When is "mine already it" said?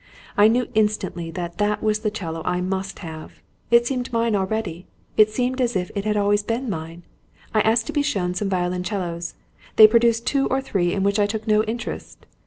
4.11-5.29